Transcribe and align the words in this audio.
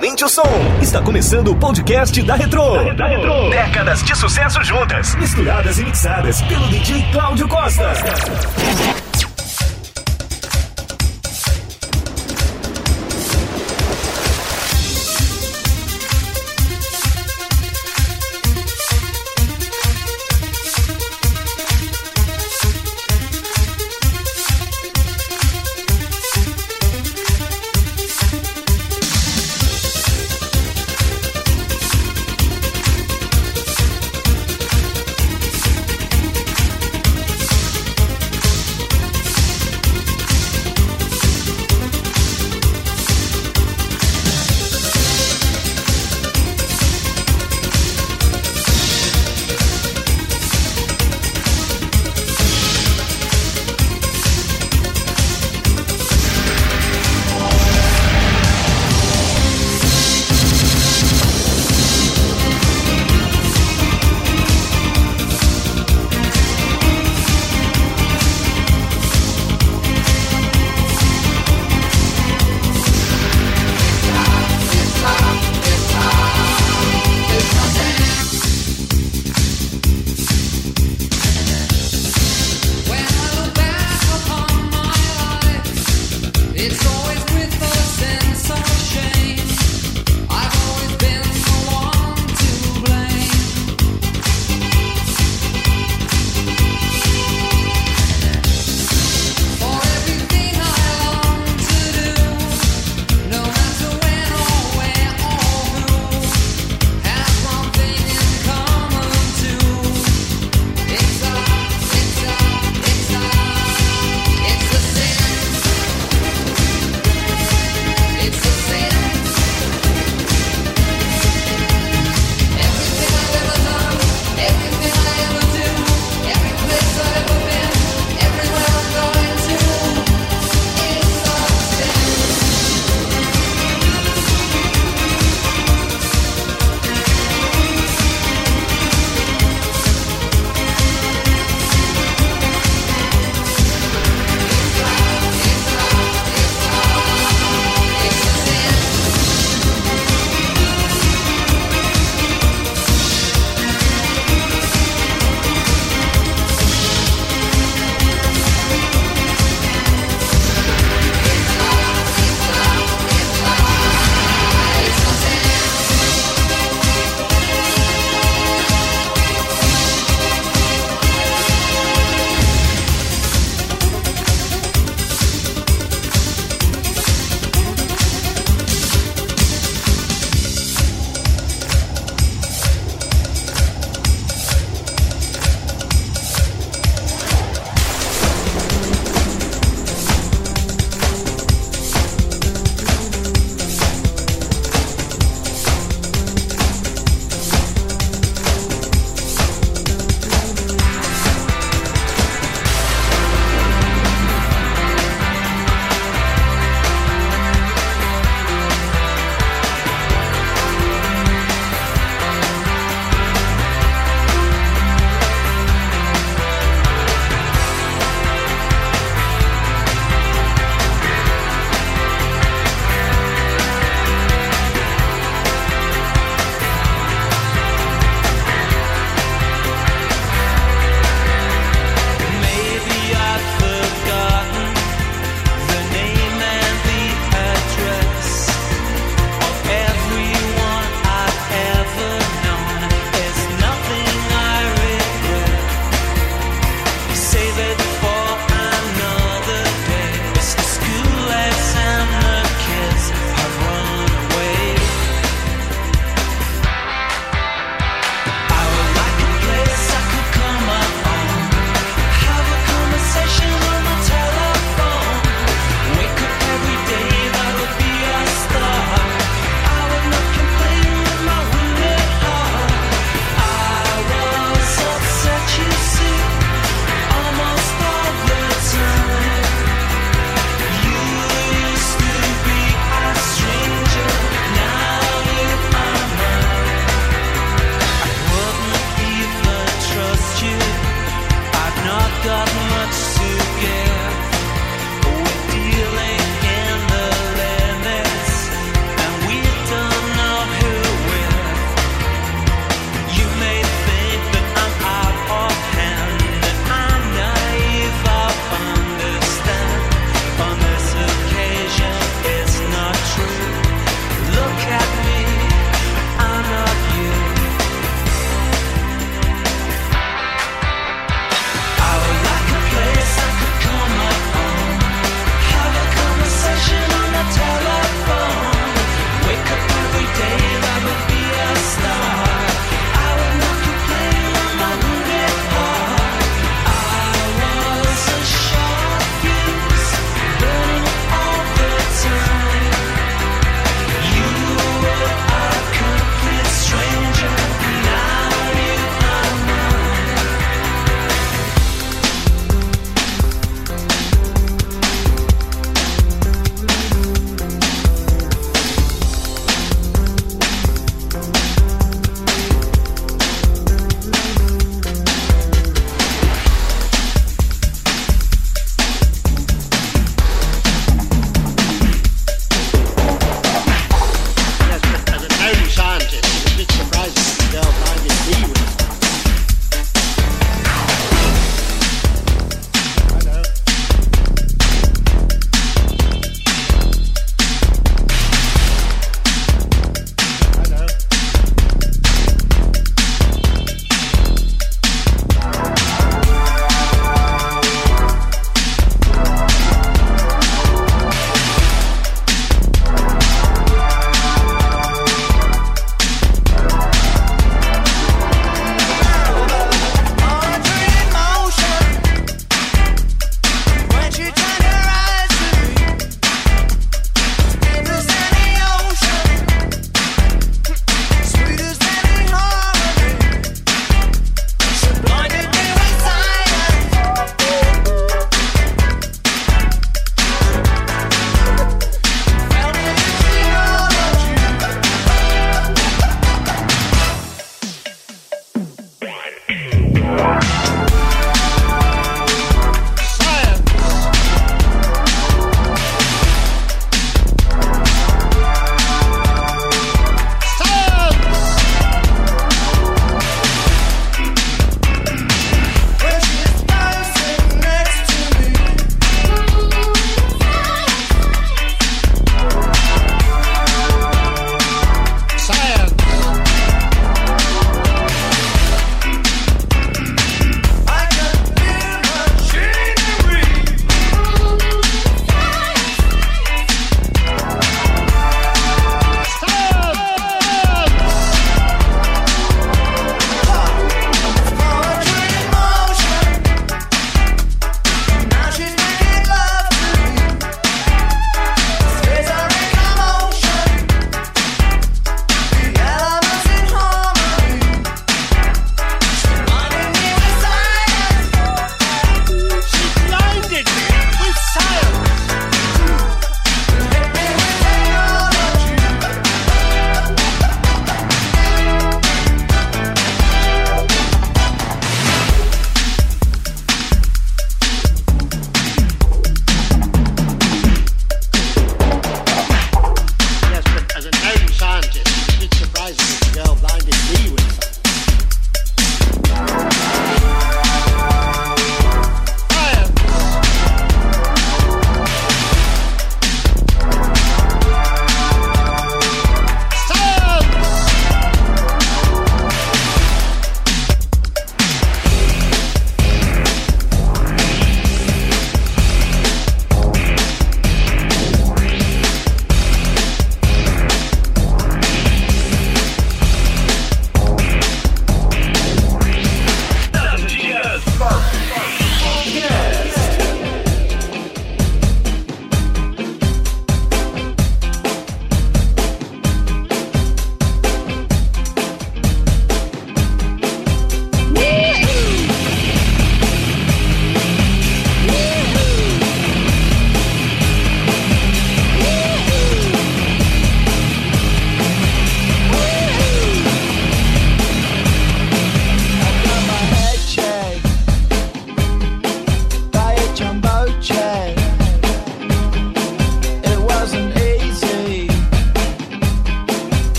Aumente 0.00 0.24
o 0.24 0.28
som. 0.30 0.42
Está 0.80 1.02
começando 1.02 1.48
o 1.48 1.54
podcast 1.54 2.22
da 2.22 2.34
Retro. 2.34 2.94
Da 2.94 3.06
Retro. 3.06 3.50
Décadas 3.50 4.02
de 4.02 4.16
sucesso 4.16 4.64
juntas. 4.64 5.14
Misturadas 5.16 5.78
e 5.78 5.84
mixadas 5.84 6.40
pelo 6.40 6.66
DJ 6.68 7.04
Cláudio 7.12 7.46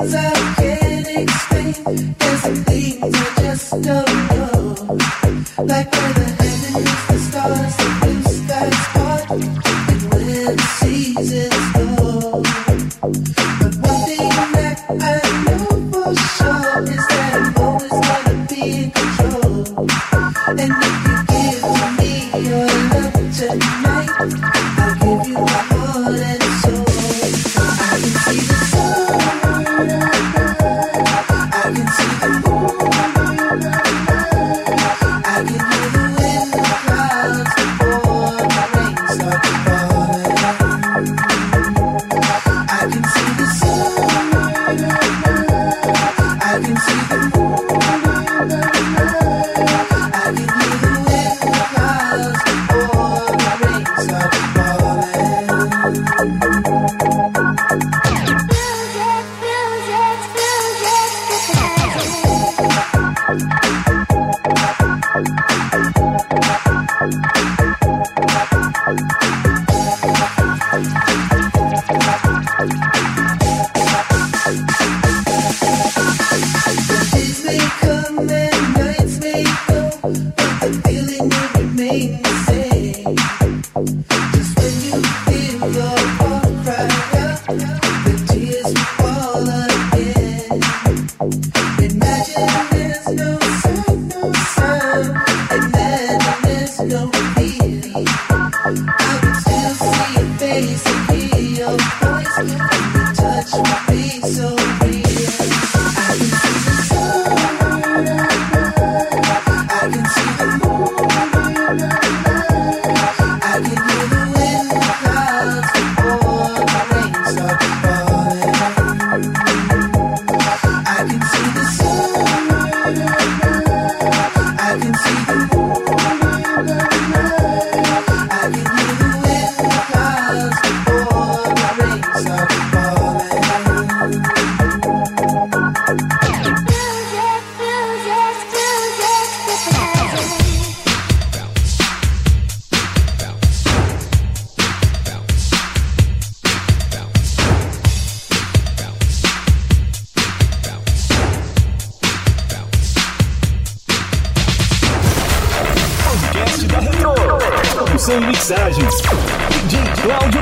inside. 0.00 0.35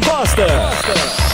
Costa. 0.01 1.34